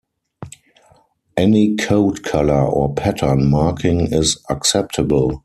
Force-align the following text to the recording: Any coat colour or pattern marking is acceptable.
Any 1.37 1.75
coat 1.75 2.23
colour 2.23 2.59
or 2.63 2.91
pattern 2.95 3.51
marking 3.51 4.11
is 4.11 4.43
acceptable. 4.49 5.39